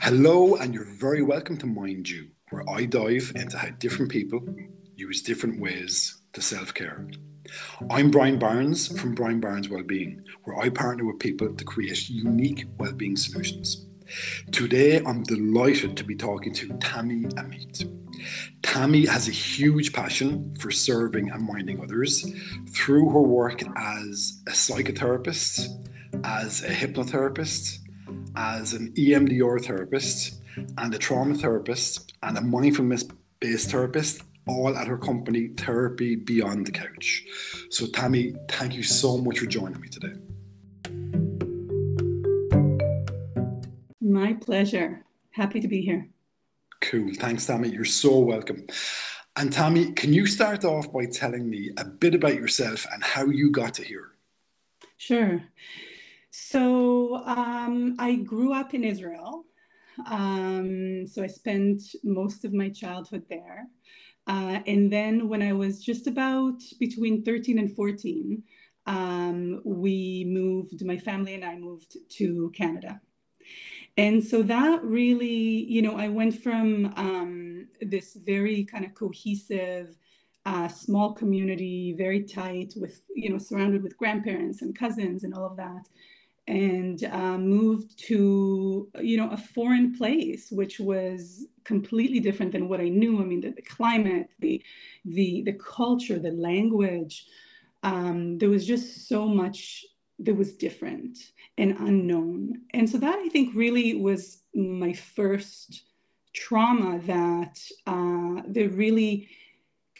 [0.00, 4.40] Hello, and you're very welcome to Mind You, where I dive into how different people
[4.96, 7.06] use different ways to self care.
[7.90, 12.64] I'm Brian Barnes from Brian Barnes Wellbeing, where I partner with people to create unique
[12.78, 13.86] well-being solutions.
[14.50, 17.84] Today, I'm delighted to be talking to Tami Amit.
[18.62, 22.24] Tami has a huge passion for serving and minding others
[22.70, 25.68] through her work as a psychotherapist,
[26.24, 27.79] as a hypnotherapist,
[28.36, 30.40] as an EMDR therapist,
[30.78, 33.04] and a trauma therapist, and a mindfulness
[33.40, 37.24] based therapist, all at her company, Therapy Beyond the Couch.
[37.70, 40.14] So, Tami, thank you so much for joining me today.
[44.00, 45.04] My pleasure.
[45.30, 46.08] Happy to be here.
[46.80, 47.12] Cool.
[47.14, 47.72] Thanks, Tami.
[47.72, 48.66] You're so welcome.
[49.36, 53.26] And Tami, can you start off by telling me a bit about yourself and how
[53.26, 54.10] you got to here?
[54.96, 55.42] Sure.
[56.50, 59.44] So um, I grew up in Israel.
[60.06, 63.68] Um, so I spent most of my childhood there.
[64.26, 68.42] Uh, and then when I was just about between 13 and 14,
[68.86, 73.00] um, we moved, my family and I moved to Canada.
[73.96, 79.96] And so that really, you know, I went from um, this very kind of cohesive,
[80.46, 85.46] uh, small community, very tight, with, you know, surrounded with grandparents and cousins and all
[85.46, 85.86] of that,
[86.50, 92.80] and uh, moved to you know a foreign place which was completely different than what
[92.80, 93.20] i knew.
[93.20, 94.62] I mean the, the climate the
[95.04, 97.26] the the culture the language
[97.82, 99.86] um, there was just so much
[100.18, 101.16] that was different
[101.56, 102.62] and unknown.
[102.74, 105.84] And so that i think really was my first
[106.32, 107.56] trauma that
[107.86, 109.28] uh, that really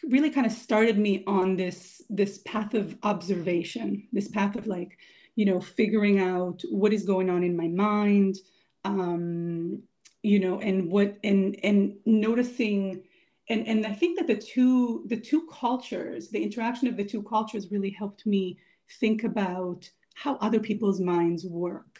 [0.08, 4.96] really kind of started me on this this path of observation this path of like
[5.40, 8.36] you know, figuring out what is going on in my mind,
[8.84, 9.82] um,
[10.22, 13.02] you know, and what and and noticing
[13.48, 17.22] and and I think that the two the two cultures, the interaction of the two
[17.22, 18.58] cultures really helped me
[19.00, 21.96] think about how other people's minds work.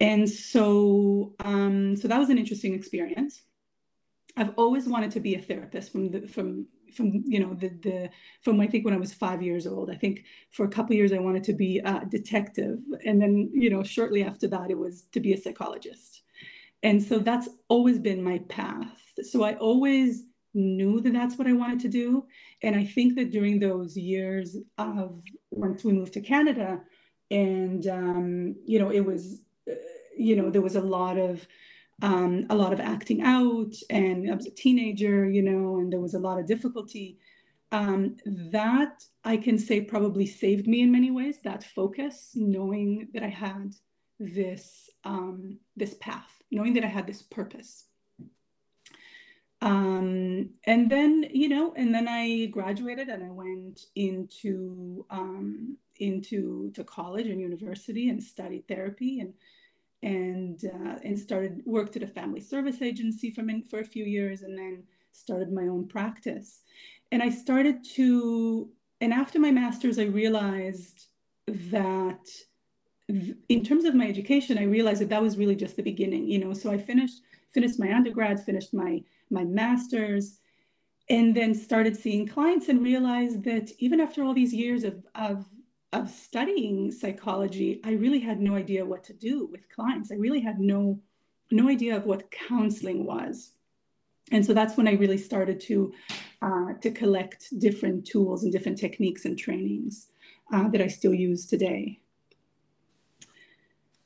[0.00, 3.42] And so um, so that was an interesting experience.
[4.36, 8.10] I've always wanted to be a therapist from the from from you know the the
[8.42, 9.90] from I think when I was five years old.
[9.90, 13.70] I think for a couple years I wanted to be a detective, and then you
[13.70, 16.22] know shortly after that it was to be a psychologist.
[16.82, 19.00] And so that's always been my path.
[19.22, 22.26] So I always knew that that's what I wanted to do.
[22.62, 26.80] And I think that during those years of once we moved to Canada,
[27.30, 29.74] and um, you know it was, uh,
[30.16, 31.46] you know there was a lot of
[32.02, 36.00] um, a lot of acting out, and I was a teenager, you know, and there
[36.00, 37.18] was a lot of difficulty.
[37.72, 38.16] Um,
[38.52, 41.38] that I can say probably saved me in many ways.
[41.42, 43.74] That focus, knowing that I had
[44.20, 47.86] this um, this path, knowing that I had this purpose.
[49.62, 56.70] Um, and then you know, and then I graduated and I went into um, into
[56.72, 59.32] to college and university and studied therapy and
[60.02, 64.42] and uh, and started worked at a family service agency for for a few years,
[64.42, 66.62] and then started my own practice.
[67.12, 68.68] And I started to,
[69.00, 71.06] and after my master's, I realized
[71.48, 72.26] that
[73.08, 76.28] in terms of my education, I realized that that was really just the beginning.
[76.28, 80.40] You know, so I finished finished my undergrad, finished my my master's,
[81.08, 85.46] and then started seeing clients and realized that even after all these years of, of
[85.96, 90.10] of studying psychology, I really had no idea what to do with clients.
[90.10, 91.00] I really had no
[91.50, 93.52] no idea of what counseling was.
[94.32, 95.92] And so that's when I really started to
[96.42, 100.08] uh, to collect different tools and different techniques and trainings
[100.52, 102.00] uh, that I still use today.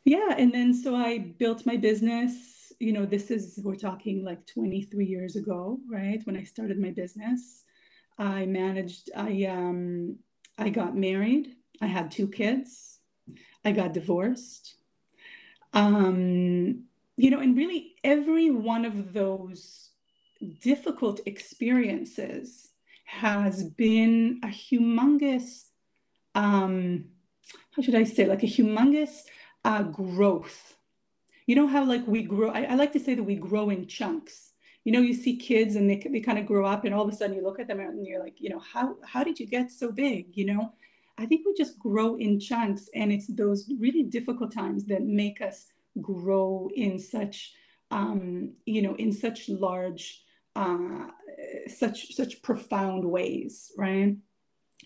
[0.05, 2.73] Yeah, and then so I built my business.
[2.79, 6.21] You know, this is we're talking like 23 years ago, right?
[6.25, 7.65] When I started my business,
[8.19, 9.11] I managed.
[9.17, 10.19] I um,
[10.59, 12.99] I got married I had two kids.
[13.65, 14.75] I got divorced.
[15.73, 16.85] Um,
[17.17, 19.91] you know, and really every one of those
[20.61, 22.71] difficult experiences
[23.05, 25.67] has been a humongous,
[26.35, 27.05] um,
[27.73, 29.23] how should I say, like a humongous
[29.65, 30.77] uh, growth.
[31.47, 33.87] You know how like we grow, I, I like to say that we grow in
[33.87, 34.53] chunks.
[34.85, 37.13] You know, you see kids and they, they kind of grow up and all of
[37.13, 39.47] a sudden you look at them and you're like, you know, how, how did you
[39.47, 40.73] get so big, you know?
[41.21, 45.43] I think we just grow in chunks, and it's those really difficult times that make
[45.43, 45.67] us
[46.01, 47.53] grow in such,
[47.91, 50.23] um, you know, in such large,
[50.57, 51.09] uh,
[51.69, 54.17] such such profound ways, right?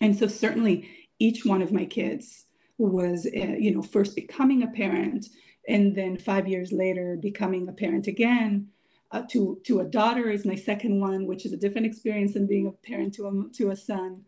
[0.01, 0.89] And so certainly
[1.19, 2.45] each one of my kids
[2.77, 5.27] was, uh, you know, first becoming a parent,
[5.69, 8.67] and then five years later becoming a parent again
[9.11, 12.47] uh, to to a daughter is my second one, which is a different experience than
[12.47, 14.23] being a parent to a to a son.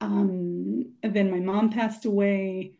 [0.00, 2.72] Um, then my mom passed away,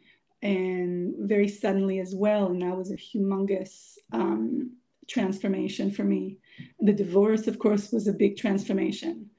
[0.42, 4.76] and very suddenly as well, and that was a humongous um,
[5.08, 6.36] transformation for me.
[6.80, 9.30] The divorce, of course, was a big transformation,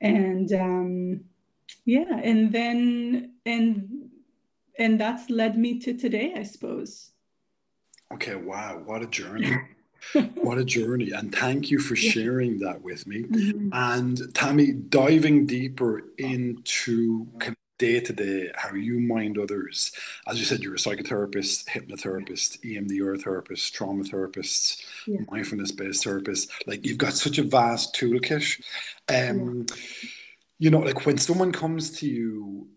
[0.00, 1.20] and um,
[1.84, 4.10] yeah, and then and
[4.78, 7.12] and that's led me to today, I suppose.
[8.12, 9.56] Okay, wow, what a journey.
[10.36, 11.10] what a journey.
[11.10, 13.22] And thank you for sharing that with me.
[13.22, 13.68] Mm-hmm.
[13.72, 17.26] And Tami, diving deeper into
[17.78, 19.92] day to day how you mind others.
[20.26, 25.20] As you said, you're a psychotherapist, hypnotherapist, EMDR therapist, trauma therapist, yeah.
[25.30, 26.50] mindfulness based therapist.
[26.66, 28.62] Like you've got such a vast toolkit.
[29.08, 30.08] Um, yeah.
[30.58, 32.68] You know, like when someone comes to you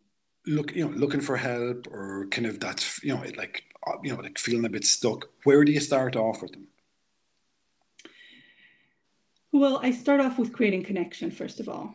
[0.48, 4.14] look you know looking for help or kind of that's you know like uh, you
[4.14, 6.68] know like feeling a bit stuck where do you start off with them
[9.58, 11.94] well i start off with creating connection first of all.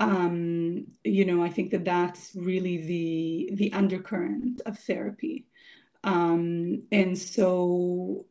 [0.00, 5.46] Um, you know i think that that's really the the undercurrent of therapy.
[6.02, 8.26] Um, and so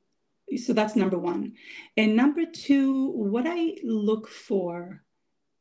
[0.55, 1.53] so that's number one.
[1.97, 5.03] And number two what i look for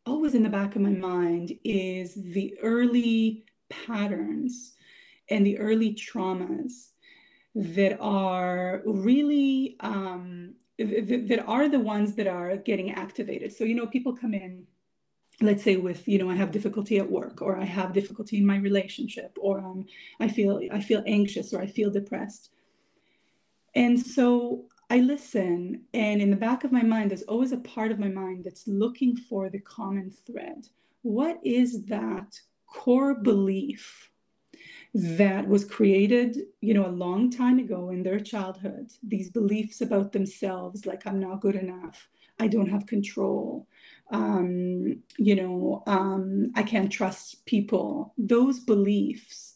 [0.07, 4.75] always in the back of my mind is the early patterns
[5.31, 6.91] and the early traumas
[7.55, 13.53] that are really um, that are the ones that are getting activated.
[13.53, 14.67] So you know, people come in,
[15.41, 18.47] let's say with you know, I have difficulty at work, or I have difficulty in
[18.47, 19.87] my relationship, or um,
[20.21, 22.51] I feel I feel anxious, or I feel depressed,
[23.75, 27.91] and so I listen, and in the back of my mind, there's always a part
[27.91, 30.69] of my mind that's looking for the common thread.
[31.01, 34.12] What is that core belief
[34.95, 38.91] that was created you know a long time ago in their childhood.
[39.03, 42.09] These beliefs about themselves like i'm not good enough.
[42.39, 43.67] I don't have control.
[44.11, 48.15] Um, you know um, i can't trust people.
[48.19, 49.55] Those beliefs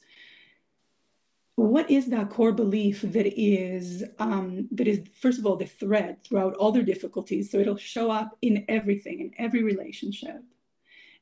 [1.57, 6.23] what is that core belief that is um, that is first of all the thread
[6.23, 7.51] throughout all their difficulties?
[7.51, 10.43] So it'll show up in everything in every relationship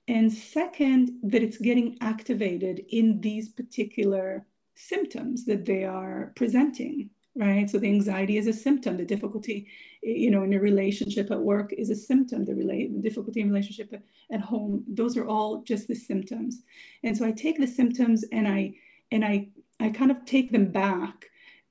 [0.07, 7.71] and second, that it's getting activated in these particular symptoms that they are presenting, right?
[7.71, 9.67] So the anxiety is a symptom, the difficulty,
[10.03, 13.95] you know, in a relationship at work is a symptom, the relate difficulty in relationship
[14.31, 16.63] at home, those are all just the symptoms.
[17.03, 18.75] And so I take the symptoms and I
[19.11, 19.49] and I
[19.81, 21.27] I kind of take them back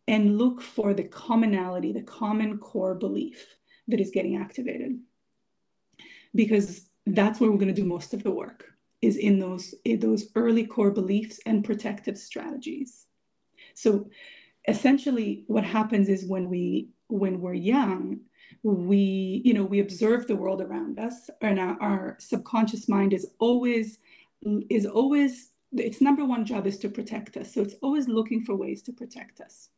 [0.07, 3.55] and look for the commonality, the common core belief
[3.87, 4.99] that is getting activated.
[6.35, 8.65] Because that's where we're going to do most of the work
[9.01, 13.05] is in those in those early core beliefs and protective strategies.
[13.73, 14.09] So
[14.67, 18.21] essentially what happens is when we when we're young
[18.61, 23.27] we you know we observe the world around us and our, our subconscious mind is
[23.39, 23.99] always
[24.69, 27.53] is always its number one job is to protect us.
[27.53, 29.69] So it's always looking for ways to protect us.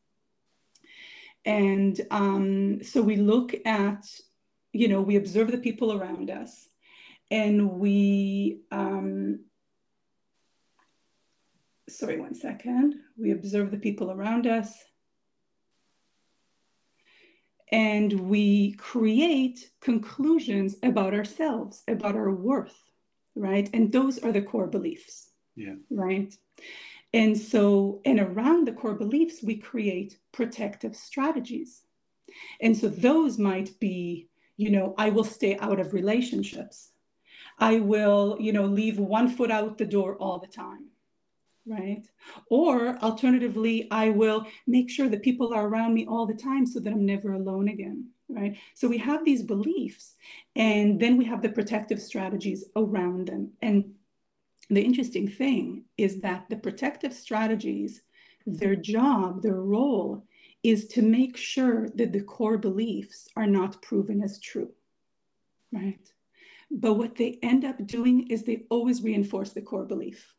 [1.45, 4.05] And um, so we look at
[4.73, 6.67] you know we observe the people around us
[7.31, 9.39] and we um,
[11.89, 12.95] sorry one second.
[13.17, 14.73] We observe the people around us.
[17.71, 22.79] And we create conclusions about ourselves about our worth
[23.37, 23.69] right?
[23.73, 25.73] And those are the core beliefs yeah.
[25.89, 26.33] right?
[27.13, 31.83] And so and around the core beliefs we create protective strategies.
[32.61, 36.91] And so those might be you know i will stay out of relationships
[37.57, 40.87] I will, you know, leave one foot out the door all the time,
[41.65, 42.05] right?
[42.49, 46.79] Or alternatively, I will make sure that people are around me all the time so
[46.79, 48.57] that I'm never alone again, right?
[48.73, 50.15] So we have these beliefs,
[50.55, 53.51] and then we have the protective strategies around them.
[53.61, 53.93] And
[54.69, 58.01] the interesting thing is that the protective strategies,
[58.45, 60.25] their job, their role
[60.63, 64.71] is to make sure that the core beliefs are not proven as true,
[65.71, 66.11] right?
[66.71, 70.33] But what they end up doing is they always reinforce the core belief.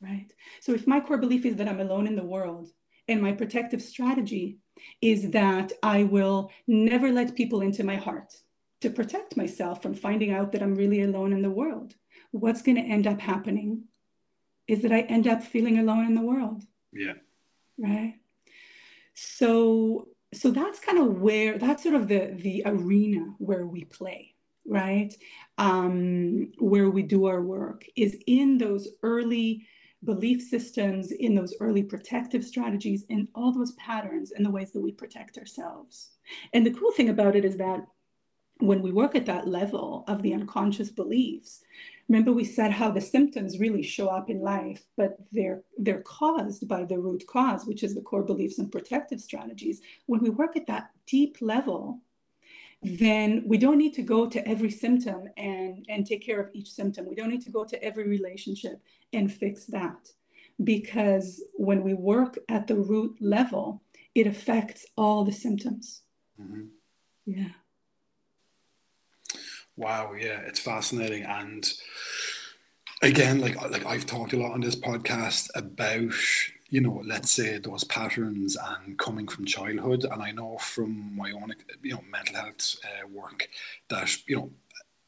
[0.00, 0.32] Right?
[0.60, 2.70] So if my core belief is that I'm alone in the world,
[3.08, 4.58] and my protective strategy
[5.02, 8.32] is that I will never let people into my heart
[8.80, 11.94] to protect myself from finding out that I'm really alone in the world.
[12.30, 13.84] What's going to end up happening
[14.68, 16.62] is that I end up feeling alone in the world.
[16.92, 17.14] Yeah.
[17.76, 18.14] Right.
[19.14, 24.34] So so that's kind of where that's sort of the the arena where we play
[24.70, 25.14] right?
[25.58, 29.66] Um, where we do our work is in those early
[30.04, 34.80] belief systems, in those early protective strategies, in all those patterns and the ways that
[34.80, 36.12] we protect ourselves.
[36.54, 37.84] And the cool thing about it is that
[38.58, 41.62] when we work at that level of the unconscious beliefs,
[42.08, 46.68] remember we said how the symptoms really show up in life, but they're they're caused
[46.68, 49.80] by the root cause, which is the core beliefs and protective strategies.
[50.06, 52.00] When we work at that deep level,
[52.82, 56.70] then we don't need to go to every symptom and, and take care of each
[56.70, 57.06] symptom.
[57.06, 58.80] We don't need to go to every relationship
[59.12, 60.08] and fix that.
[60.62, 63.82] Because when we work at the root level,
[64.14, 66.02] it affects all the symptoms.
[66.40, 66.66] Mm-hmm.
[67.26, 67.48] Yeah.
[69.76, 71.22] Wow, yeah, it's fascinating.
[71.24, 71.70] And
[73.02, 76.12] again, like like I've talked a lot on this podcast about
[76.70, 80.04] you know, let's say those patterns and coming from childhood.
[80.04, 83.48] And I know from my own, you know, mental health uh, work
[83.88, 84.50] that, you know,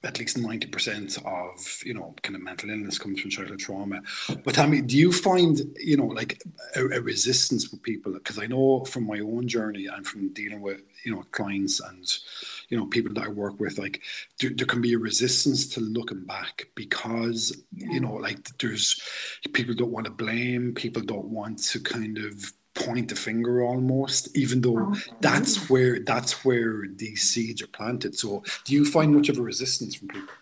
[0.04, 4.00] at least 90% of, you know, kind of mental illness comes from childhood trauma.
[4.44, 6.42] But Tami, do you find, you know, like
[6.75, 8.12] a, a resistance with people?
[8.12, 12.06] Because I know from my own journey and from dealing with, you know, clients and,
[12.73, 14.00] you know people that I work with like
[14.40, 17.88] there, there can be a resistance to looking back because yeah.
[17.90, 18.99] you know like there's
[19.52, 24.35] people don't want to blame people don't want to kind of point the finger almost
[24.37, 28.19] even though oh, that's where that's where these seeds are planted.
[28.19, 30.35] So do you find much of a resistance from people?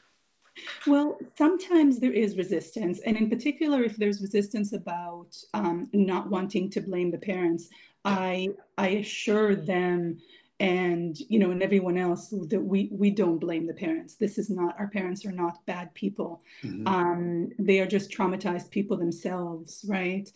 [0.86, 6.70] Well, sometimes there is resistance, and in particular, if there's resistance about um, not wanting
[6.70, 7.68] to blame the parents,
[8.04, 10.18] I I assure them
[10.60, 14.14] and you know and everyone else that we we don't blame the parents.
[14.14, 16.42] This is not our parents are not bad people.
[16.62, 16.86] Mm-hmm.
[16.86, 20.30] um, they are just traumatized people themselves right?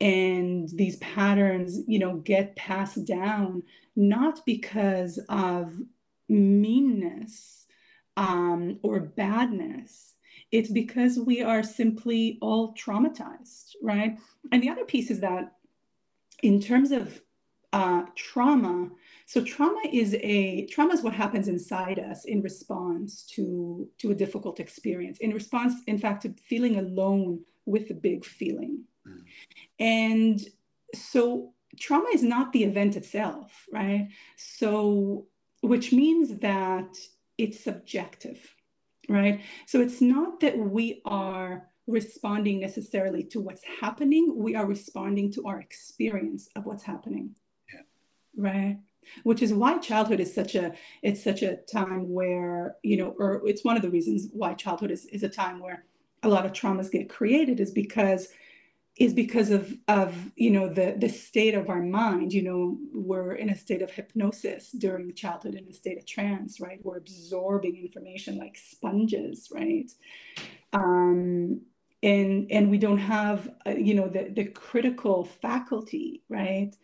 [0.00, 3.62] And these patterns you know get passed down
[3.94, 5.74] not because of
[6.28, 7.66] meanness
[8.16, 10.14] um, or badness.
[10.52, 14.18] It's because we are simply all traumatized right?
[14.50, 15.52] And the other piece is that
[16.42, 17.20] in terms of
[17.74, 18.88] uh, trauma
[19.26, 24.14] so trauma is a trauma is what happens inside us in response to to a
[24.14, 25.18] difficult experience.
[25.18, 28.84] In response, in fact, to feeling alone with a big feeling.
[29.06, 29.22] Mm.
[29.80, 30.40] And
[30.94, 34.08] so trauma is not the event itself, right?
[34.36, 35.26] So
[35.60, 36.96] which means that
[37.36, 38.40] it's subjective,
[39.08, 39.40] right?
[39.66, 45.46] So it's not that we are responding necessarily to what's happening, we are responding to
[45.46, 47.34] our experience of what's happening.
[47.72, 47.80] Yeah.
[48.36, 48.78] Right?
[49.24, 50.72] Which is why childhood is such a
[51.02, 54.90] it's such a time where you know or it's one of the reasons why childhood
[54.90, 55.84] is, is a time where
[56.22, 58.28] a lot of traumas get created is because
[58.98, 62.32] is because of of you know the the state of our mind.
[62.32, 66.60] You know we're in a state of hypnosis during childhood in a state of trance
[66.60, 66.80] right?
[66.82, 69.90] We're absorbing information like sponges right?
[70.72, 71.60] Um
[72.02, 76.74] and and we don't have uh, you know the the critical faculty right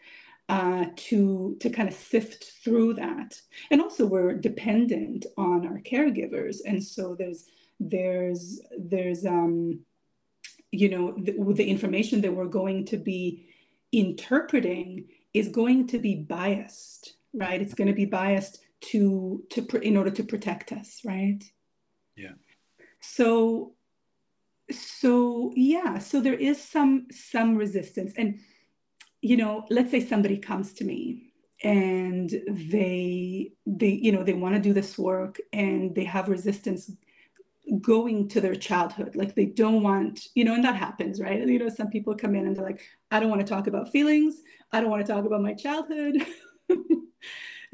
[0.52, 3.40] uh, to to kind of sift through that.
[3.70, 7.46] And also, we're dependent on our caregivers, and so there's
[7.80, 9.80] there's there's um,
[10.70, 13.46] you know the, the information that we're going to be
[13.92, 17.62] interpreting is going to be biased, right?
[17.62, 18.58] It's going to be biased
[18.90, 21.42] to to in order to protect us, right?
[22.14, 22.34] Yeah.
[23.00, 23.72] So
[24.70, 28.38] so yeah, so there is some some resistance and
[29.22, 34.54] you know, let's say somebody comes to me and they they you know they want
[34.54, 36.90] to do this work and they have resistance
[37.80, 39.14] going to their childhood.
[39.14, 41.46] Like they don't want you know and that happens right?
[41.46, 43.92] You know some people come in and they're like i don't want to talk about
[43.92, 44.42] feelings.
[44.72, 46.16] I don't want to talk about my childhood.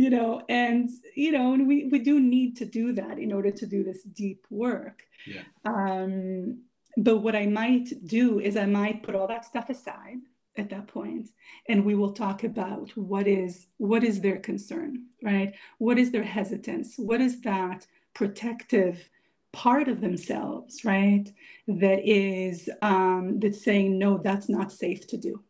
[0.01, 3.51] You know and you know and we we do need to do that in order
[3.51, 5.03] to do this deep work.
[5.27, 5.43] Yeah.
[5.65, 6.63] Um
[6.97, 10.19] but what i might do is i might put all that stuff aside
[10.59, 11.29] at that point
[11.69, 15.55] and we will talk about what is what is their concern right?
[15.79, 16.95] What is their hesitance?
[16.97, 19.09] What is that protective
[19.53, 21.27] part of themselves right?
[21.67, 25.43] That is um, that's saying no that's not safe to do.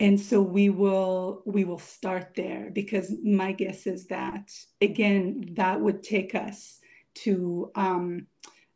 [0.00, 5.80] And so we will we will start there because my guess is that again that
[5.80, 6.78] would take us
[7.24, 8.26] to um,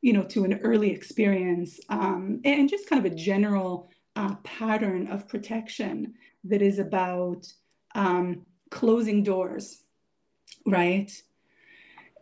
[0.01, 5.09] you know to an early experience um, and just kind of a general uh, pattern
[5.09, 6.15] of protection
[6.45, 7.47] that is about
[7.95, 9.83] um, closing doors,
[10.67, 11.11] right?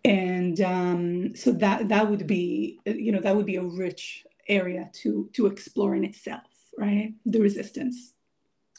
[0.05, 4.91] And um, so that that would be, you know, that would be a rich area
[5.03, 6.43] to to explore in itself,
[6.79, 7.15] right?
[7.27, 8.15] The resistance.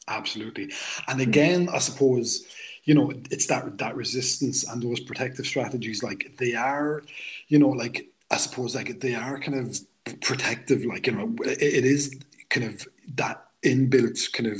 [0.07, 0.71] Absolutely,
[1.07, 2.45] and again, I suppose
[2.85, 7.03] you know it's that that resistance and those protective strategies, like they are,
[7.47, 9.79] you know, like I suppose like they are kind of
[10.21, 14.59] protective, like you know, it, it is kind of that inbuilt kind of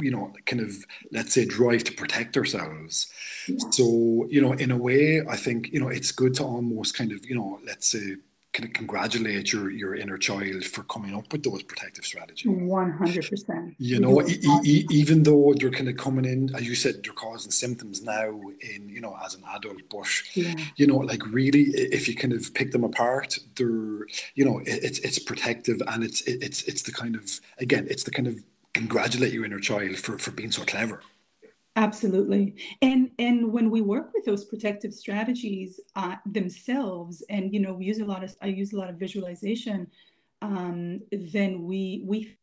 [0.00, 0.74] you know kind of
[1.12, 3.10] let's say drive to protect ourselves.
[3.70, 7.12] So you know in a way i think you know it's good to almost kind
[7.12, 8.16] of you know let's say
[8.52, 12.50] congratulate your your inner child for coming up with those protective strategies.
[12.50, 17.02] 100% you know e- e- even though they're kind of coming in as you said
[17.04, 18.28] they're causing symptoms now
[18.60, 20.54] in you know as an adult but yeah.
[20.76, 21.62] you know like really
[21.98, 26.02] if you kind of pick them apart they're you know it, it's it's protective and
[26.02, 28.36] it's it, it's it's the kind of again it's the kind of
[28.74, 31.02] congratulate your inner child for for being so clever
[31.78, 32.56] Absolutely.
[32.82, 37.84] And and when we work with those protective strategies uh, themselves, and you know, we
[37.84, 39.86] use a lot of I use a lot of visualization,
[40.42, 42.36] um, then we we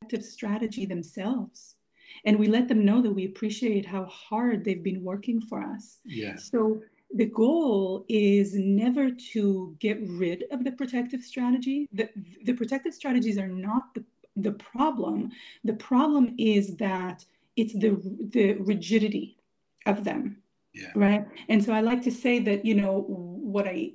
[0.00, 1.76] protective strategy themselves.
[2.24, 6.00] And we let them know that we appreciate how hard they've been working for us.
[6.04, 6.36] Yeah.
[6.36, 6.80] So
[7.14, 11.88] the goal is never to get rid of the protective strategy.
[11.92, 12.08] The,
[12.44, 14.04] the protective strategies are not the,
[14.36, 15.30] the problem.
[15.62, 17.24] The problem is that
[17.60, 17.90] it's the
[18.32, 19.36] the rigidity
[19.86, 20.36] of them
[20.72, 20.90] yeah.
[20.94, 23.90] right and so i like to say that you know what i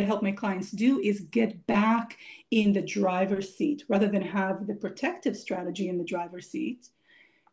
[0.00, 2.16] help my clients do is get back
[2.50, 6.88] in the driver's seat rather than have the protective strategy in the driver's seat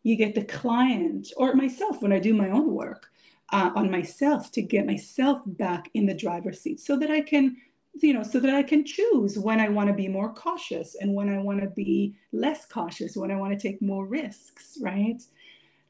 [0.04, 3.08] you get the client or myself when i do my own work
[3.52, 7.58] uh, on myself to get myself back in the driver's seat so that i can
[8.02, 11.14] you know so that i can choose when i want to be more cautious and
[11.14, 15.22] when i want to be less cautious when i want to take more risks right?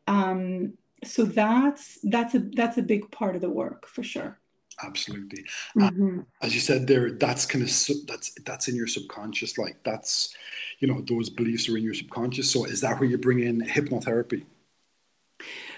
[0.08, 4.40] Um, so that's that's a that's a big part of the work for sure.
[4.84, 5.46] Absolutely.
[5.78, 6.20] Mm-hmm.
[6.42, 7.70] as you said there that's kind of
[8.08, 10.36] that's that's in your subconscious like that's
[10.80, 12.52] you know those beliefs are in your subconscious.
[12.52, 14.46] So is that where you bring in hypnotherapy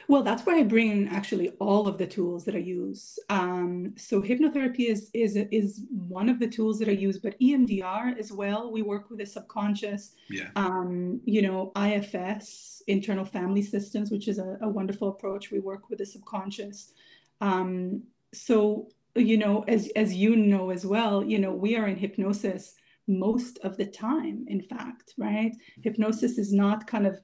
[0.10, 3.20] well, that's where I bring in actually all of the tools that I use.
[3.30, 8.18] Um, so hypnotherapy is is is one of the tools that I use, but EMDR
[8.18, 8.72] as well.
[8.72, 10.14] We work with the subconscious.
[10.30, 10.50] Yeah.
[10.56, 15.52] Um, you know, IFS, internal family systems, which is a, a wonderful approach.
[15.52, 16.94] We work with the subconscious.
[17.42, 21.98] Um, so you know, as as you know as well, you know, we are in
[21.98, 22.76] hypnosis
[23.08, 24.46] most of the time.
[24.48, 25.56] In fact, right?
[25.82, 27.20] Hypnosis is not kind of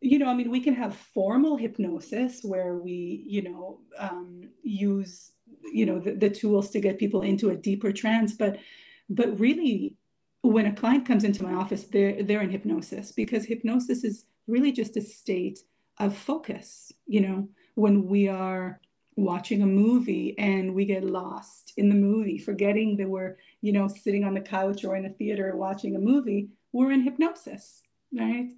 [0.00, 5.32] you know, I mean, we can have formal hypnosis where we, you know, um, use,
[5.72, 8.32] you know, the, the tools to get people into a deeper trance.
[8.32, 8.58] But,
[9.08, 9.96] but really,
[10.42, 14.72] when a client comes into my office, they're they're in hypnosis because hypnosis is really
[14.72, 15.60] just a state
[15.98, 16.92] of focus.
[17.06, 18.80] You know, when we are
[19.16, 23.86] watching a movie and we get lost in the movie, forgetting that we're, you know,
[23.86, 27.82] sitting on the couch or in a theater watching a movie, we're in hypnosis,
[28.16, 28.48] right?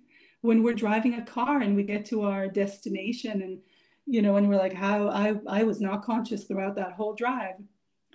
[0.43, 3.59] When we're driving a car and we get to our destination and
[4.07, 7.55] you know and we're like how i i was not conscious throughout that whole drive.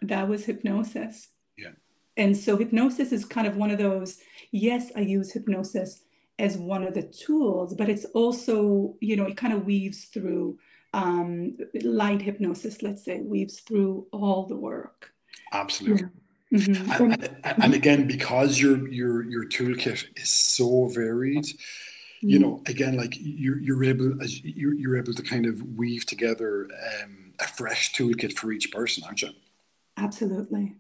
[0.04, 1.30] That was hypnosis.
[1.58, 1.72] Yeah.
[2.18, 4.20] And so hypnosis is kind of one of those
[4.52, 6.04] yes i use hypnosis
[6.40, 10.60] as one of the tools but it's also you know it kind of weaves through
[10.94, 15.12] um, light hypnosis let's say weaves through all the work.
[15.52, 16.04] Absolutely.
[16.04, 16.08] Yeah.
[16.54, 17.12] Mm-hmm.
[17.12, 21.46] And, and, and, again, because your your your toolkit is so varied,
[22.22, 26.06] you know again like you're, you're able as you're, you're able to kind of weave
[26.06, 26.68] together
[27.04, 29.30] um, a fresh toolkit for each person aren't you?
[29.98, 30.76] Absolutely.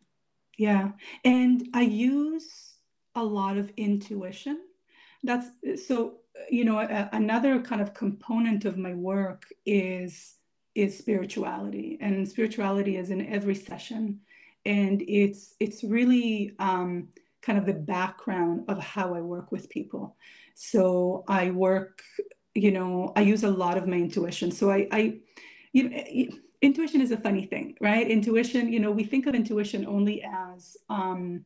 [0.57, 0.91] Yeah.
[1.23, 2.73] And i use
[3.15, 4.61] a lot of intuition.
[5.23, 5.47] That's
[5.87, 6.19] so
[6.49, 10.35] you know a, another kind of component of my work is
[10.75, 11.97] is spirituality.
[12.01, 14.19] And spirituality is in every session.
[14.65, 17.09] And it's it's really um,
[17.41, 20.17] kind of the background of how i work with people
[20.59, 22.01] so I work,
[22.55, 24.49] you know, I use a lot of my intuition.
[24.49, 25.19] So I, I
[25.71, 28.07] you know, intuition is a funny thing, right?
[28.07, 31.45] Intuition, you know, we think of intuition only as um,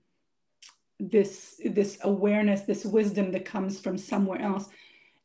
[0.98, 4.70] this this awareness, this wisdom that comes from somewhere else,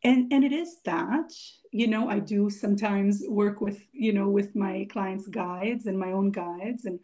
[0.02, 1.32] and and it is that.
[1.70, 6.10] You know, I do sometimes work with you know with my clients' guides and my
[6.10, 6.98] own guides, and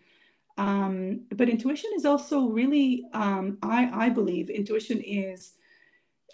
[0.59, 5.53] um, but intuition is also really, um, I I believe intuition is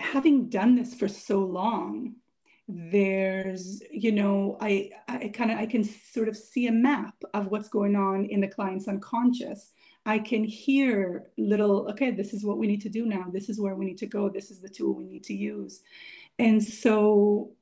[0.00, 2.14] having done this for so long
[2.68, 7.46] there's you know i i kind of i can sort of see a map of
[7.46, 9.72] what's going on in the client's unconscious.
[10.04, 13.26] I can hear little okay this is what we need to do now.
[13.32, 14.28] This is where we need to go.
[14.28, 15.80] This is the tool we need to use.
[16.38, 17.52] And so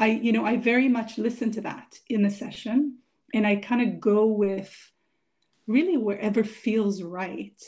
[0.00, 2.98] i you know i very much listen to that in the session
[3.34, 4.72] and i kind of go with
[5.66, 7.60] really wherever feels right.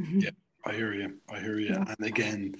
[0.00, 0.20] Mm-hmm.
[0.20, 0.30] Yeah
[0.66, 1.14] I hear you.
[1.30, 1.68] I hear you.
[1.68, 1.84] Yeah.
[1.86, 2.56] And again,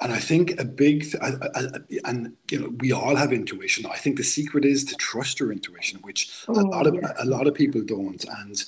[0.00, 1.62] and I think a big, th- I, I,
[2.04, 3.84] and you know, we all have intuition.
[3.86, 7.12] I think the secret is to trust your intuition, which oh, a lot of yeah.
[7.18, 8.24] a lot of people don't.
[8.24, 8.64] And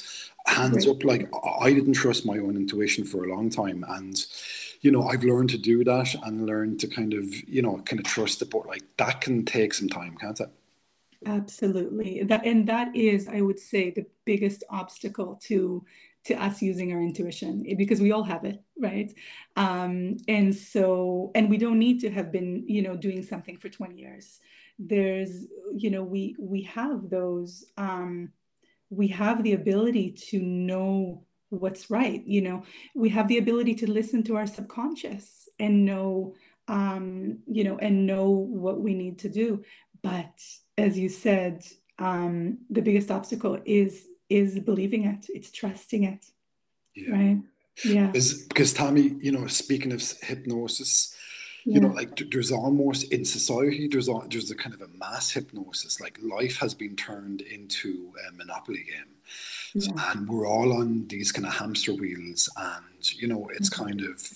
[0.46, 4.26] hands up like i didn't trust my own intuition for a long time and
[4.80, 8.00] you know i've learned to do that and learned to kind of you know kind
[8.00, 10.50] of trust it but like that can take some time can't it
[11.26, 15.84] absolutely that and that is i would say the biggest obstacle to
[16.24, 19.12] to us using our intuition eh, because we all have it right?
[19.56, 23.68] Um and so and we don't need to have been you know doing something for
[23.68, 24.38] 20 years.
[24.78, 28.32] There's you know we we have those um
[28.90, 32.62] we have the ability to know what's right you know?
[32.94, 36.34] We have the ability to listen to our subconscious and know
[36.68, 39.62] um you know and know what we need to do.
[40.02, 40.32] But
[40.78, 41.64] as you said
[41.98, 46.24] um the biggest obstacle is is believing it it's trusting it
[46.94, 47.12] yeah.
[47.12, 47.38] right
[47.84, 51.14] yeah because, because tami you know speaking of hypnosis
[51.64, 51.80] you yeah.
[51.80, 56.00] know like there's almost in society there's a, there's a kind of a mass hypnosis
[56.00, 59.14] like life has been turned into a monopoly game
[59.74, 60.12] yeah.
[60.12, 63.84] and we're all on these kind of hamster wheels and you know it's mm-hmm.
[63.84, 64.32] kind of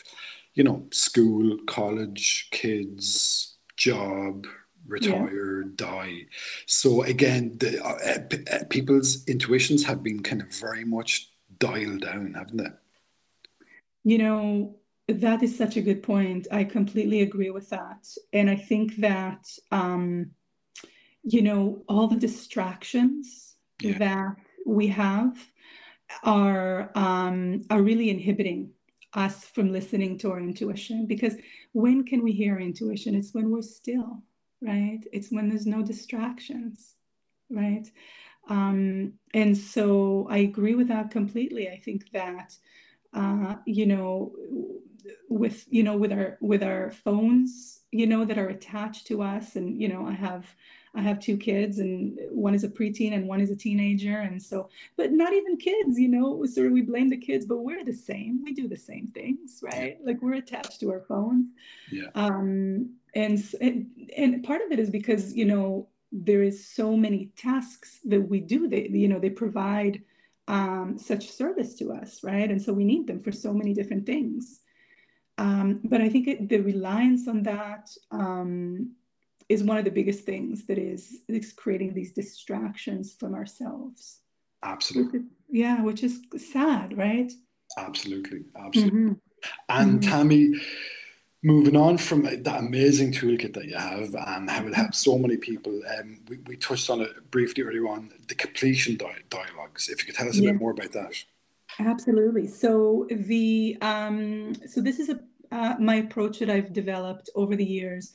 [0.54, 4.46] you know school college kids job
[4.87, 5.68] retire yeah.
[5.77, 6.27] die
[6.66, 12.35] so again the uh, uh, people's intuitions have been kind of very much dialed down
[12.35, 12.70] haven't they
[14.05, 14.77] you know
[15.09, 16.47] that is such a good point.
[16.51, 18.09] I completely agree with that.
[18.33, 20.31] And I think that, um,
[21.23, 23.99] you know, all the distractions yeah.
[23.99, 25.37] that we have
[26.23, 28.70] are um, are really inhibiting
[29.14, 31.35] us from listening to our intuition because
[31.73, 34.20] when can we hear intuition it's when we're still
[34.64, 35.00] right?
[35.12, 36.94] It's when there's no distractions
[37.50, 37.87] right?
[38.48, 41.68] Um, and so i agree with that completely.
[41.68, 42.57] I think that
[43.14, 44.33] uh, you know
[45.29, 49.57] with you know with our with our phones you know that are attached to us
[49.57, 50.46] and you know i have
[50.94, 54.42] i have two kids and one is a preteen and one is a teenager and
[54.42, 57.85] so but not even kids you know sort of we blame the kids but we're
[57.85, 58.42] the same.
[58.42, 59.98] We do the same things right?
[60.04, 61.46] Like we're attached to our phones.
[61.90, 62.09] Yeah.
[62.14, 67.30] Um and and, and part of it is because you know there is so many
[67.37, 70.02] tasks that we do they you know they provide
[70.46, 72.50] um, such service to us right?
[72.50, 74.61] And so we need them for so many different things.
[75.38, 78.92] Um, but I think it, the reliance on that um,
[79.55, 84.21] is one of the biggest things that is, is creating these distractions from ourselves.
[84.62, 85.21] Absolutely.
[85.51, 86.21] yeah, which is
[86.53, 87.33] sad, right?
[87.79, 89.01] Absolutely, absolutely.
[89.01, 89.12] Mm-hmm.
[89.69, 90.12] And mm-hmm.
[90.12, 90.61] Tami,
[91.43, 95.37] moving on from that amazing toolkit that you have and how it helps so many
[95.37, 99.88] people, um, we, we touched on it briefly earlier on the completion di- dialogues.
[99.88, 100.53] If you could tell us a yeah.
[100.53, 101.12] bit more about that.
[101.79, 102.47] Absolutely.
[102.47, 105.21] So the um, so this is a
[105.53, 108.14] uh, my approach that I've developed over the years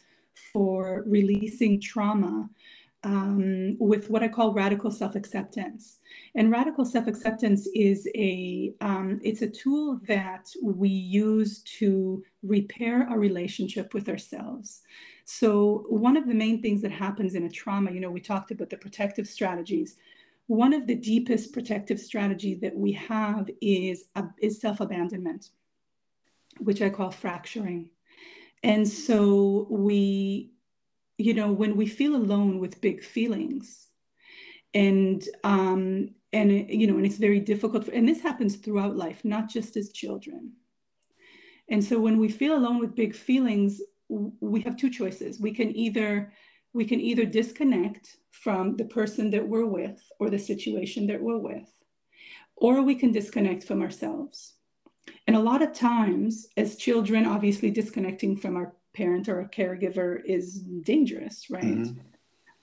[0.52, 2.50] for releasing trauma
[3.04, 6.00] um, with what I call radical self-acceptance.
[6.36, 13.20] And radical self-acceptance is a um, it's a tool that we use to repair our
[13.20, 14.82] relationship with ourselves.
[15.26, 18.52] So one of the main things that happens in a trauma, you know, we talked
[18.52, 19.96] about the protective strategies
[20.50, 25.52] one of the deepest protective strategy that we have is, uh, is self-abandonment,
[26.58, 27.92] which I call fracturing.
[28.64, 30.52] And so we,
[31.18, 33.88] you know, when we feel alone with big feelings,
[34.74, 37.86] and um, and you know, and it's very difficult.
[37.86, 40.54] For, and this happens throughout life, not just as children.
[41.70, 45.40] And so when we feel alone with big feelings, we have two choices.
[45.40, 46.34] We can either
[46.74, 51.38] we can either disconnect from the person that we're with or the situation that we're
[51.38, 51.72] with,
[52.56, 54.54] or we can disconnect from ourselves.
[55.28, 60.22] And a lot of times, as children, obviously disconnecting from our parent or a caregiver
[60.26, 61.64] is dangerous, right?
[61.64, 62.00] Mm-hmm.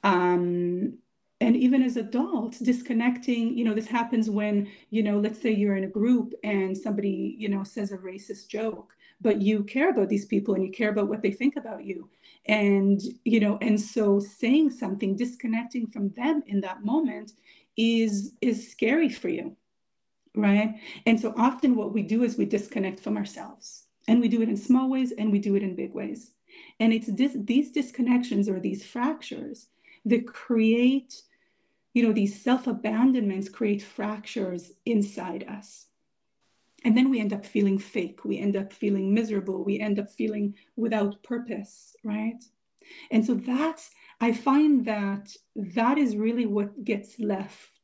[0.03, 0.99] Um,
[1.41, 5.77] and even as adults, disconnecting, you know, this happens when, you know, let's say you're
[5.77, 10.09] in a group and somebody, you know, says a racist joke, but you care about
[10.09, 12.09] these people and you care about what they think about you
[12.47, 17.33] and you know and so saying something disconnecting from them in that moment
[17.77, 19.57] is is scary for you
[20.37, 20.75] right?
[21.07, 24.49] And so often what we do is we disconnect from ourselves and we do it
[24.49, 26.33] in small ways and we do it in big ways.
[26.79, 29.69] And it's this, these disconnections or these fractures
[30.05, 31.23] that create
[31.95, 35.87] you know these self-abandonments create fractures inside us.
[36.85, 40.11] And then we end up feeling fake we end up feeling miserable we end up
[40.11, 42.45] feeling without purpose right?
[43.11, 47.76] And so that's i find that that is really what gets left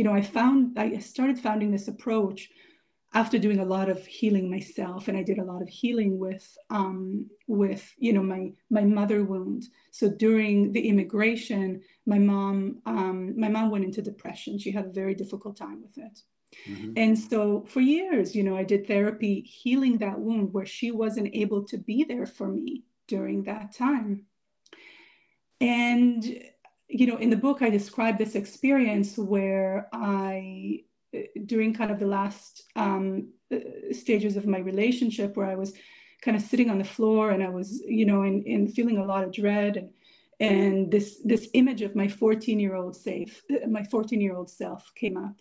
[0.00, 2.48] you know i found i started founding this approach
[3.12, 6.46] after doing a lot of healing myself and i did a lot of healing with
[6.70, 13.38] um, with you know my my mother wound so during the immigration my mom um,
[13.38, 16.22] my mom went into depression she had a very difficult time with it
[16.68, 16.94] Mm-hmm.
[16.96, 21.30] And so for years, you know, I did therapy healing that wound where she wasn't
[21.32, 24.24] able to be there for me during that time.
[25.60, 26.24] And,
[26.90, 30.84] you know, in the book, I describe this experience where I,
[31.46, 33.28] during kind of the last um,
[33.92, 35.72] stages of my relationship, where I was
[36.20, 39.04] kind of sitting on the floor and I was, you know, and, and feeling a
[39.04, 39.90] lot of dread and
[40.40, 44.90] and this this image of my 14 year old safe my 14 year old self
[44.94, 45.36] came up.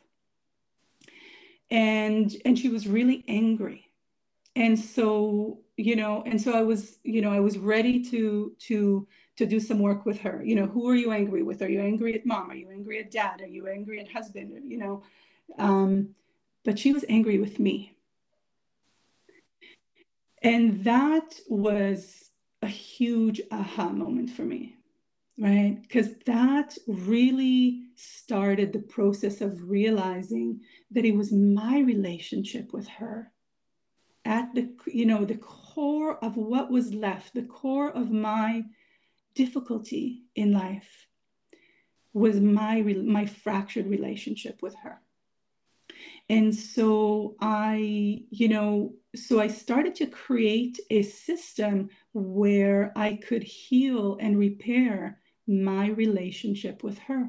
[1.72, 3.86] And and she was really angry.
[4.58, 9.08] And so you know and so i was you know i was ready to to
[9.40, 10.44] to do some work with her.
[10.44, 11.62] You know who are you angry with?
[11.62, 12.52] Are you angry at mom?
[12.52, 13.42] Are you angry at dad?
[13.42, 14.52] Are you angry at husband?
[14.68, 15.04] You know
[15.58, 16.10] um
[16.66, 17.96] but she was angry with me.
[20.44, 22.30] And that was
[22.62, 24.76] a huge aha moment for me
[25.42, 25.82] right?
[25.82, 30.60] Because that really started the process of realizing
[30.92, 33.32] that it was my relationship with her
[34.26, 38.64] at the you know the core of what was left the core of my
[39.36, 41.08] difficulty in life
[42.14, 45.00] was my my fractured relationship with her
[46.28, 53.44] and so i you know so i started to create a system where i could
[53.44, 57.28] heal and repair my relationship with her.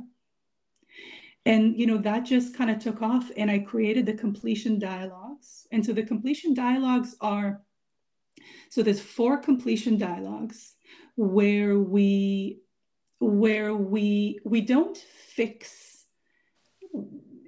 [1.46, 5.66] And, you know, that just kind of took off and I created the completion dialogues.
[5.72, 7.62] And so the completion dialogues are
[8.68, 10.74] so there's four completion dialogues
[11.20, 12.60] where we
[13.18, 16.04] where we we don't fix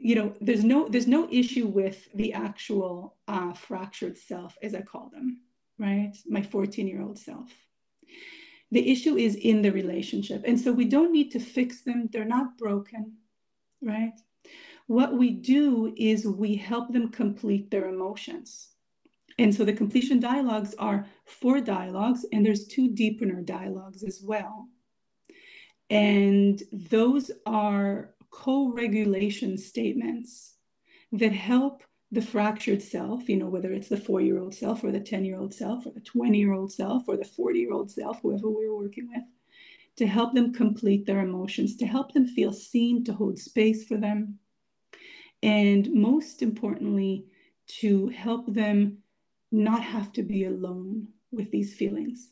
[0.09, 4.83] you know there's no there's no issue with the actual uh, fractured self as i
[4.83, 5.41] call them
[5.79, 7.51] right my 14 year old self
[8.73, 10.45] the issue is in the relationship.
[10.47, 13.13] And so we don't need to fix them, they're not broken,
[13.83, 14.19] right?
[14.87, 18.69] What we do is we help them complete their emotions.
[19.43, 24.69] And so the completion dialogues are four dialogues, and there's two deepener dialogues as well.
[25.91, 30.55] And those are co regulation statements
[31.11, 34.93] that help the fractured self, you know, whether it's the four year old self or
[34.93, 37.73] the 10 year old self or the 20 year old self or the 40 year
[37.73, 39.25] old self, whoever we're working with,
[39.97, 43.97] to help them complete their emotions, to help them feel seen, to hold space for
[43.97, 44.39] them.
[45.43, 47.27] And most importantly,
[47.81, 49.02] to help them
[49.53, 52.31] not have to be alone with these feelings.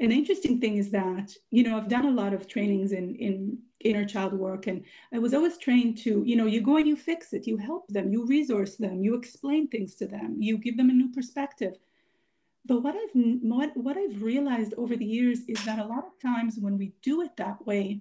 [0.00, 3.58] An interesting thing is that, you know, I've done a lot of trainings in, in
[3.80, 6.96] inner child work, and I was always trained to, you know, you go and you
[6.96, 10.76] fix it, you help them, you resource them, you explain things to them, you give
[10.76, 11.74] them a new perspective.
[12.64, 13.10] But what I've
[13.42, 16.94] what, what I've realized over the years is that a lot of times when we
[17.02, 18.00] do it that way,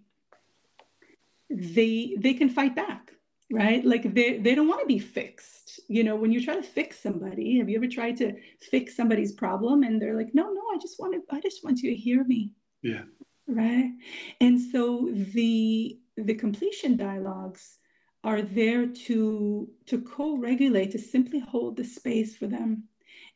[1.49, 3.12] they they can fight back,
[3.51, 3.86] right?
[3.86, 5.79] Like they they don't want to be fixed.
[5.88, 8.34] You know when you try to fix somebody have you ever tried to
[8.71, 11.79] fix somebody's problem and they're like no no i just want to i just want
[11.79, 12.51] you to hear me.
[12.81, 13.03] Yeah.
[13.47, 13.91] Right?
[14.41, 17.77] And so the the completion dialogues
[18.23, 22.86] are there to to co-regulate to simply hold the space for them.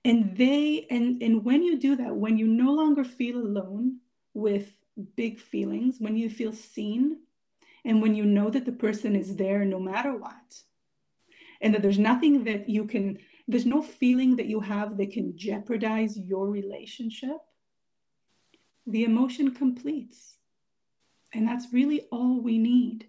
[0.05, 3.99] And they and and when you do that when you no longer feel alone
[4.33, 4.71] with
[5.15, 7.17] big feelings when you feel seen
[7.85, 10.61] and when you know that the person is there no matter what
[11.61, 15.35] and that there's nothing that you can there's no feeling that you have that can
[15.37, 17.37] jeopardize your relationship
[18.89, 20.37] the emotion completes.
[21.33, 23.05] And that's really all we need.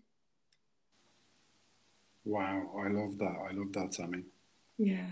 [2.25, 2.71] Wow.
[2.79, 3.37] I love that.
[3.49, 4.25] I love that tami
[4.79, 5.11] yeah.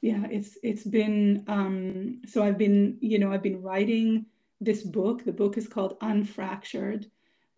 [0.00, 4.26] Yeah it's it's been um so i've been you know i've been writing
[4.60, 5.24] this book.
[5.24, 7.10] The book is called unfractured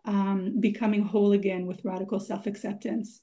[0.04, 3.22] um, becoming whole again with radical self-acceptance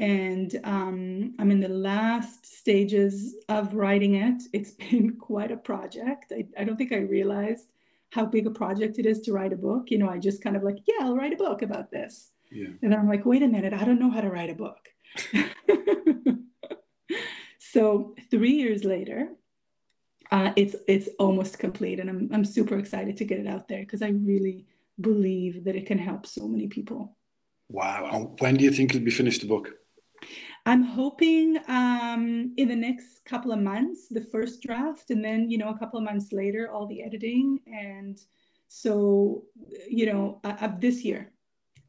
[0.00, 4.42] and um, I'm in the last stages of writing it.
[4.54, 6.32] It's been quite a project.
[6.34, 7.66] I, I don't think I realized
[8.10, 9.90] how big a project it is to write a book.
[9.90, 12.30] You know, I just kind of like, yeah, I'll write a book about this.
[12.50, 12.68] Yeah.
[12.82, 14.88] And I'm like, wait a minute, I don't know how to write a book.
[17.58, 19.28] so three years later,
[20.32, 23.80] uh, it's it's almost complete, and I'm I'm super excited to get it out there
[23.80, 24.66] because I really
[25.00, 27.16] believe that it can help so many people.
[27.68, 28.34] Wow!
[28.38, 29.70] When do you think it'll be finished the book?
[30.66, 35.58] I'm hoping um, in the next couple of months, the first draft, and then, you
[35.58, 37.60] know, a couple of months later, all the editing.
[37.66, 38.20] And
[38.68, 39.44] so,
[39.88, 41.32] you know, uh, this year,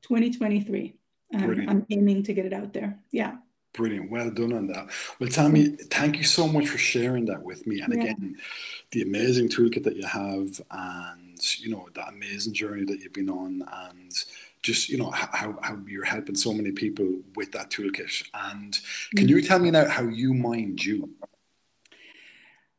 [0.04, 0.96] 2023,
[1.36, 3.00] um, I'm aiming to get it out there.
[3.12, 3.36] Yeah.
[3.74, 4.12] Brilliant.
[4.12, 4.90] Well done on that.
[5.20, 7.80] Well, Tami, thank you so much for sharing that with me.
[7.80, 8.02] And yeah.
[8.02, 8.36] again,
[8.92, 13.30] the amazing toolkit that you have and, you know, that amazing journey that you've been
[13.30, 14.14] on and
[14.62, 18.80] just you know how, how you're helping so many people with that toolkit and
[19.16, 21.10] can you tell me now how you mind you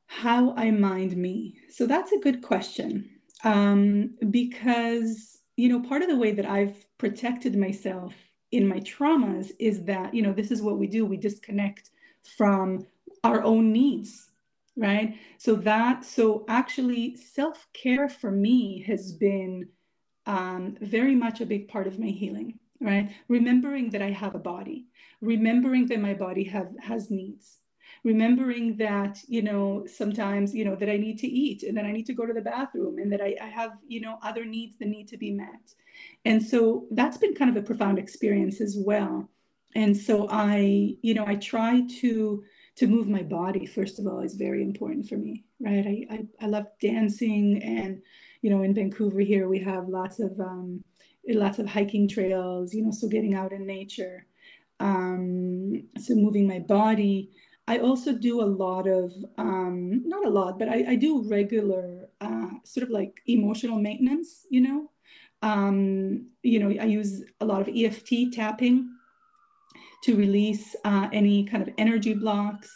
[0.06, 3.08] how i mind me so that's a good question
[3.44, 8.14] um, because you know part of the way that i've protected myself
[8.52, 11.04] in my traumas is that you know this is what we do.
[11.04, 11.90] We disconnect
[12.36, 12.86] from
[13.24, 14.28] our own needs
[14.76, 15.18] right?
[15.36, 19.68] So that so actually self-care for me has been
[20.24, 23.12] um, very much a big part of my healing right?
[23.28, 24.86] Remembering that i have a body
[25.20, 27.61] remembering that my body have has needs
[28.04, 31.92] remembering that you know sometimes you know that i need to eat and that i
[31.92, 34.76] need to go to the bathroom and that I, I have you know other needs
[34.78, 35.74] that need to be met.
[36.24, 39.28] And so that's been kind of a profound experience as well.
[39.74, 44.20] And so i you know i try to to move my body first of all
[44.20, 45.86] is very important for me right?
[45.86, 48.02] I i, I love dancing and
[48.42, 50.82] you know in vancouver here we have lots of um,
[51.28, 54.26] lots of hiking trails you know so getting out in nature.
[54.80, 57.30] Um, so moving my body
[57.68, 62.08] i also do a lot of um, not a lot but i, I do regular
[62.20, 64.90] uh, sort of like emotional maintenance you know
[65.42, 68.88] um, you know i use a lot of eft tapping
[70.02, 72.70] to release uh, any kind of energy blocks.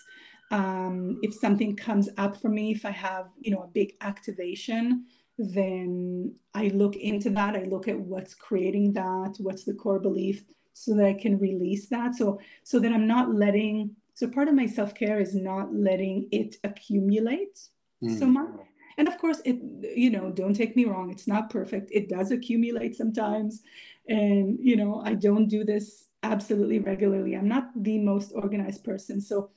[0.52, 5.04] Um, if something comes up for me, if I have, you know, a big activation,
[5.38, 7.56] then I look into that.
[7.56, 11.88] I look at what's creating that, what's the core belief, so that I can release
[11.88, 12.14] that.
[12.14, 13.90] So, so that I'm not letting.
[14.16, 17.60] So part of my self care is not letting it accumulate
[18.02, 18.18] mm.
[18.18, 18.48] so much.
[18.96, 19.58] And of course, it.
[19.94, 21.10] You know, don't take me wrong.
[21.10, 21.90] It's not perfect.
[21.92, 23.62] It does accumulate sometimes,
[24.08, 27.34] and you know, I don't do this absolutely regularly.
[27.34, 29.20] I'm not the most organized person.
[29.20, 29.50] So,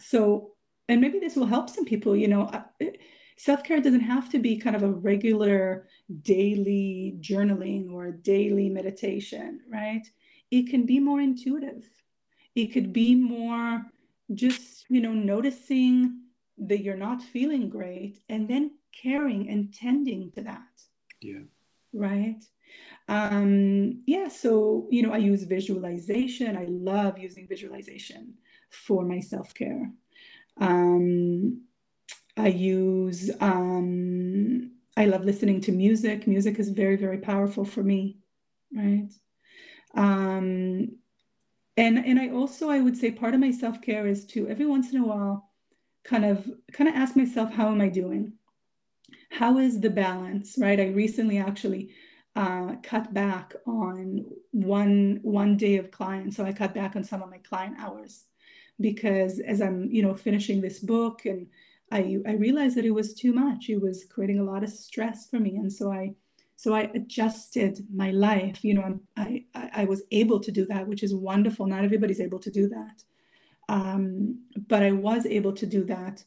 [0.00, 0.50] so,
[0.88, 2.50] and maybe this will help some people, you know,
[3.36, 5.86] self care doesn't have to be kind of a regular
[6.22, 10.04] daily journaling or daily meditation, right?
[10.50, 11.88] It can be more intuitive.
[12.56, 13.86] It could be more
[14.34, 16.20] just, you know, noticing
[16.58, 20.82] that you're not feeling great and then caring and tending to that.
[21.20, 21.40] Yeah.
[21.92, 22.42] Right
[23.08, 26.56] um, yeah, so, you know, I use visualization.
[26.56, 28.34] I love using visualization
[28.70, 29.90] for my self care.
[30.58, 31.62] Um,
[32.36, 36.26] I use, um, I love listening to music.
[36.26, 38.18] Music is very, very powerful for me,
[38.74, 39.10] right?
[39.94, 40.96] Um,
[41.76, 44.66] and and I also I would say part of my self care is to every
[44.66, 45.50] once in a while,
[46.04, 48.34] kind of kind of ask myself how am I doing?
[49.30, 50.78] How is the balance, right?
[50.80, 51.90] I recently actually
[52.36, 56.36] uh, cut back on one one day of clients.
[56.36, 58.24] So I cut back on some of my client hours
[58.80, 61.46] because as I'm you know finishing this book and
[61.90, 63.68] I I realized that it was too much.
[63.68, 66.14] It was creating a lot of stress for me, and so I
[66.62, 68.64] so I adjusted my life.
[68.64, 71.66] You know, I I, I was able to do that, which is wonderful.
[71.66, 73.02] Not everybody's able to do that,
[73.68, 76.24] um, but I was able to do that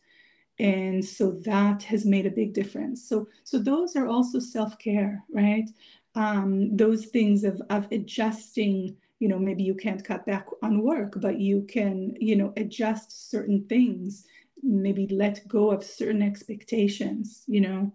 [0.59, 5.69] and so that has made a big difference so so those are also self-care right
[6.15, 11.13] um, those things of of adjusting you know maybe you can't cut back on work
[11.17, 14.25] but you can you know adjust certain things
[14.63, 17.91] maybe let go of certain expectations you know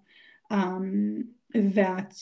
[0.51, 2.17] um, that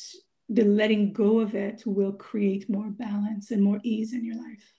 [0.49, 4.73] the letting go of it will create more balance and more ease in your life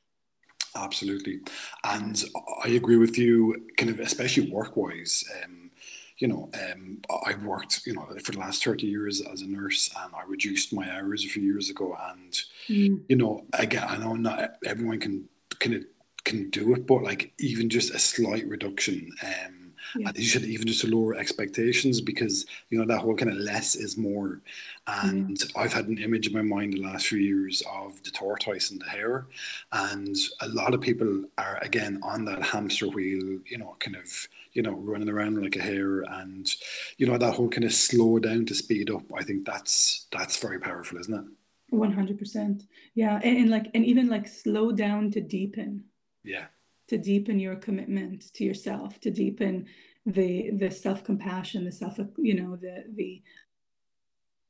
[0.76, 1.40] Absolutely.
[1.84, 2.24] And
[2.64, 5.24] I agree with you, kind of, especially work wise.
[5.44, 5.72] Um,
[6.18, 9.90] you know, um, I worked, you know, for the last 30 years as a nurse
[10.04, 11.98] and I reduced my hours a few years ago.
[12.10, 12.34] And,
[12.68, 13.02] mm.
[13.08, 15.30] you know, again, I know not everyone can
[15.62, 15.86] of
[16.26, 19.59] can do it, but like even just a slight reduction, um,
[19.96, 20.08] yeah.
[20.08, 23.76] and you should even just lower expectations because you know that whole kind of less
[23.76, 24.42] is more.
[24.88, 25.52] And mm.
[25.56, 28.82] i've had an image in my mind the last few years of the tortoise and
[28.82, 29.28] the hare.
[29.72, 34.28] And a lot of people are again on that hamster wheel you know kind of
[34.54, 36.02] you know running around like a hare.
[36.02, 36.50] And
[36.98, 40.38] you know that whole kind of slow down to speed up i think that's that's
[40.38, 41.26] very powerful isn't it?
[41.72, 42.64] 100%
[42.96, 45.84] yeah and, and like and even like slow down to deepen.
[46.24, 46.46] Yeah
[46.90, 49.66] to deepen your commitment to yourself, to deepen
[50.06, 53.22] the the self compassion, the self you know the the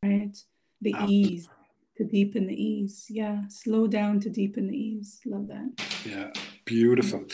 [0.04, 0.38] right
[0.82, 1.50] the ease
[1.98, 3.06] to deepen the ease.
[3.10, 5.20] Yeah, slow down to deepen the ease.
[5.26, 5.70] Love that.
[6.06, 6.32] Yeah,
[6.66, 7.26] beautiful.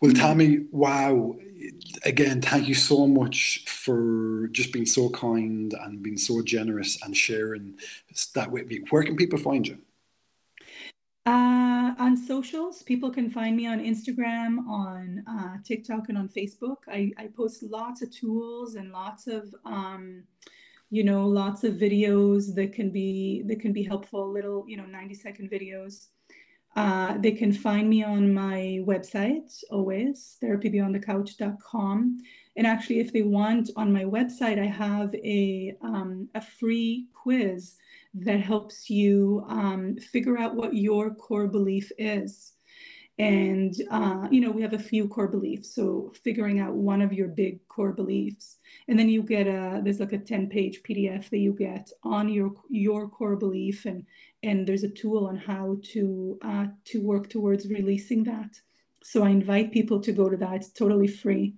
[0.00, 1.36] Well, Tami, wow.
[2.04, 7.16] Again, thank you so much for just being so kind and being so generous and
[7.16, 7.78] sharing
[8.34, 8.80] that with me.
[8.90, 9.78] Where can people find you?
[11.92, 16.76] Uh, on socials, people can find me on Instagram, on uh, TikTok, and on Facebook.
[16.88, 20.24] I, I post lots of tools and lots of um,
[20.90, 24.84] you know, lots of videos that can be that can be helpful, little, you know,
[24.84, 26.08] 90 second videos.
[26.76, 32.18] Uh, they can find me on my website, always, therapybeyondthecouch.com.
[32.56, 37.76] And actually, if they want, on my website, I have a, um, a free quiz
[38.14, 42.52] that helps you um, figure out what your core belief is.
[43.18, 45.74] And, uh, you know, we have a few core beliefs.
[45.74, 48.58] So figuring out one of your big core beliefs.
[48.88, 52.28] And then you get a, there's like a 10 page PDF that you get on
[52.28, 53.84] your, your core belief.
[53.84, 54.04] And,
[54.42, 58.56] and there's a tool on how to, uh, to work towards releasing that.
[59.04, 60.54] So I invite people to go to that.
[60.54, 61.54] It's totally free.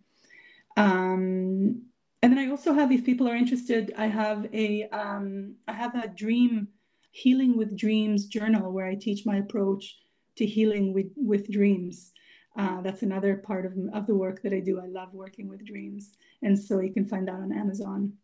[0.77, 1.83] Um,
[2.25, 5.95] and then I also have, if people are interested, I have a um, I have
[5.95, 6.69] a dream
[7.11, 9.99] healing with dreams journal where I teach my approach
[10.37, 12.13] to healing with with dreams.
[12.57, 14.81] Uh, that's another part of, of the work that I do.
[14.81, 18.15] I love working with dreams, and so you can find that on Amazon.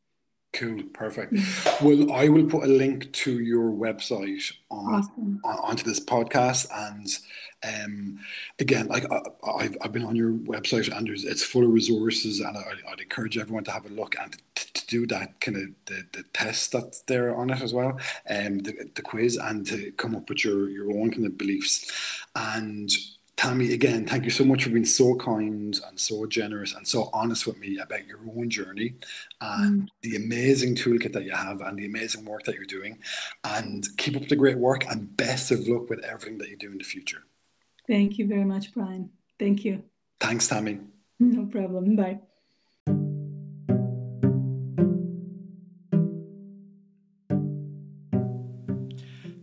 [0.55, 1.35] Cool, perfect.
[1.83, 5.41] well, I will put a link to your website on, awesome.
[5.45, 7.07] on onto this podcast, and
[7.63, 8.19] um,
[8.59, 12.41] again, like I, have I've been on your website, and there's, it's full of resources,
[12.41, 15.57] and I, would encourage everyone to have a look and to, to do that kind
[15.57, 17.99] of the, the test that's there on it as well,
[18.29, 21.91] um, the, the quiz, and to come up with your your own kind of beliefs,
[22.35, 22.91] and
[23.41, 27.09] Tami, again, thank you so much for being so kind and so generous and so
[27.15, 28.93] honest with me about your own journey
[29.41, 29.89] and mm.
[30.03, 32.99] the amazing toolkit that you have and the amazing work that you're doing.
[33.45, 36.71] And keep up the great work and best of luck with everything that you do
[36.71, 37.23] in the future.
[37.91, 39.11] Thank you very much, Brian.
[39.37, 39.83] Thank you.
[40.21, 40.79] Thanks, Tami.
[41.19, 41.97] No problem.
[41.97, 42.21] Bye.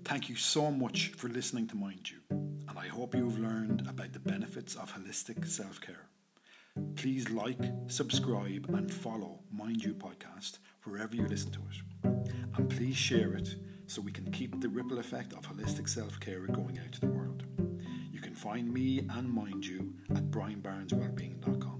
[0.06, 2.20] Thank you so much for listening to Mind You
[2.70, 6.08] and I hope you've learned about the benefits of holistic self care.
[6.96, 12.32] Please like, subscribe, and follow Mind You Podcast wherever you listen to it.
[12.56, 13.56] And please share it
[13.88, 17.08] so we can keep the ripple effect of holistic self care going out to the
[17.08, 17.44] world.
[18.18, 21.77] You can find me and Mind You at brianbarneswellbeing.com.